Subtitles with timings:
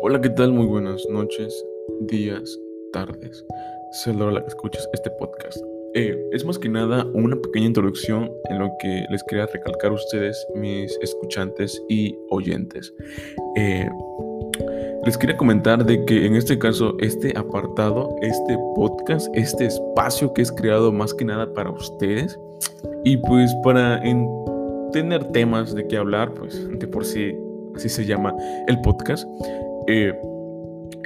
[0.00, 0.52] Hola, ¿qué tal?
[0.52, 1.66] Muy buenas noches,
[2.02, 2.56] días,
[2.92, 3.44] tardes.
[3.90, 5.58] Sea la que escuches este podcast.
[5.94, 9.94] Eh, es más que nada una pequeña introducción en lo que les quería recalcar a
[9.94, 12.94] ustedes, mis escuchantes y oyentes.
[13.56, 13.88] Eh,
[15.04, 20.42] les quería comentar de que en este caso, este apartado, este podcast, este espacio que
[20.42, 22.38] es creado más que nada para ustedes
[23.04, 24.00] y pues para
[24.92, 27.34] tener temas de qué hablar, pues de por sí
[27.74, 28.34] así se llama
[28.66, 29.28] el podcast,
[29.88, 30.14] eh,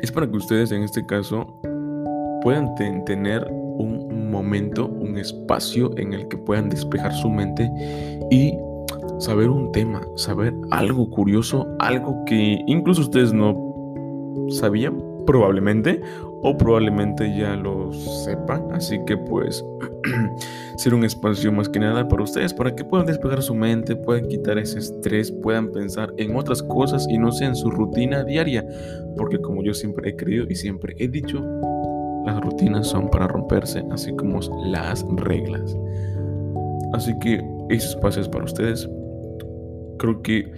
[0.02, 1.46] es para que ustedes en este caso
[2.42, 2.74] puedan
[3.06, 7.70] tener un momento, un espacio en el que puedan despejar su mente
[8.30, 8.54] y
[9.18, 13.56] saber un tema, saber algo curioso, algo que incluso ustedes no
[14.48, 16.00] sabían probablemente
[16.42, 18.72] o probablemente ya lo sepan.
[18.72, 19.64] Así que pues
[20.76, 24.28] ser un espacio más que nada para ustedes, para que puedan despejar su mente, puedan
[24.28, 28.66] quitar ese estrés, puedan pensar en otras cosas y no sea en su rutina diaria.
[29.16, 31.40] Porque como yo siempre he creído y siempre he dicho,
[32.26, 35.76] las rutinas son para romperse, así como las reglas.
[36.92, 38.88] Así que ese espacio es para ustedes.
[39.98, 40.52] Creo que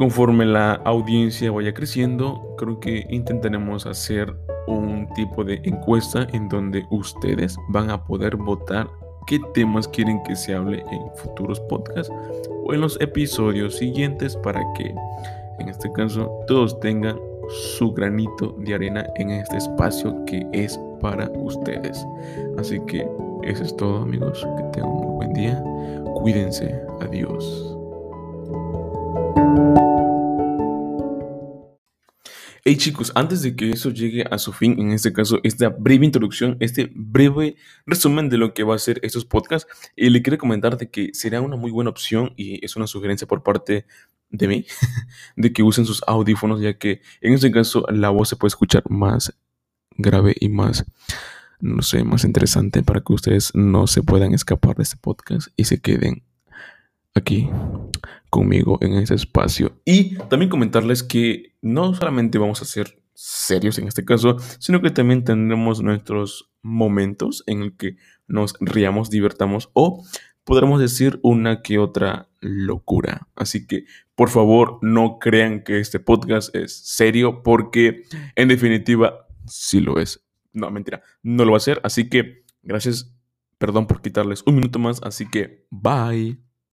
[0.00, 4.34] conforme la audiencia vaya creciendo, creo que intentaremos hacer
[4.66, 8.88] un tipo de encuesta en donde ustedes van a poder votar
[9.26, 12.10] qué temas quieren que se hable en futuros podcasts
[12.64, 14.94] o en los episodios siguientes para que
[15.58, 17.20] en este caso todos tengan
[17.76, 22.06] su granito de arena en este espacio que es para ustedes.
[22.56, 23.06] Así que
[23.42, 25.62] eso es todo amigos, que tengan un muy buen día,
[26.14, 27.79] cuídense, adiós.
[32.76, 36.56] Chicos, antes de que eso llegue a su fin, en este caso, esta breve introducción,
[36.60, 40.76] este breve resumen de lo que va a ser estos podcasts, y le quiero comentar
[40.76, 43.86] de que será una muy buena opción y es una sugerencia por parte
[44.30, 44.66] de mí,
[45.36, 48.82] de que usen sus audífonos, ya que en este caso la voz se puede escuchar
[48.88, 49.34] más
[49.96, 50.84] grave y más,
[51.60, 55.64] no sé, más interesante para que ustedes no se puedan escapar de este podcast y
[55.64, 56.22] se queden
[57.14, 57.48] aquí
[58.30, 59.80] conmigo en ese espacio.
[59.84, 64.90] Y también comentarles que no solamente vamos a ser serios en este caso, sino que
[64.90, 70.04] también tendremos nuestros momentos en el que nos riamos, divertamos o
[70.44, 73.28] podremos decir una que otra locura.
[73.36, 73.84] Así que,
[74.14, 78.04] por favor, no crean que este podcast es serio porque
[78.36, 80.24] en definitiva sí lo es.
[80.52, 81.80] No, mentira, no lo va a ser.
[81.84, 83.14] Así que, gracias,
[83.58, 85.00] perdón por quitarles un minuto más.
[85.02, 86.49] Así que, bye.